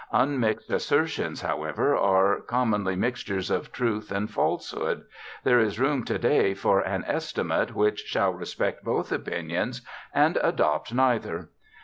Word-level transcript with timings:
Unmixed 0.11 0.71
assertions, 0.71 1.43
however, 1.43 1.95
are 1.95 2.41
commonly 2.47 2.95
mixtures 2.95 3.51
of 3.51 3.71
truth 3.71 4.11
and 4.11 4.31
falsehood; 4.31 5.03
there 5.43 5.59
is 5.59 5.79
room 5.79 6.03
to 6.05 6.17
day 6.17 6.55
for 6.55 6.79
an 6.79 7.03
estimate 7.05 7.75
which 7.75 7.99
shall 7.99 8.33
respect 8.33 8.83
both 8.83 9.11
opinions 9.11 9.83
and 10.11 10.39
adopt 10.41 10.91
neither. 10.91 11.49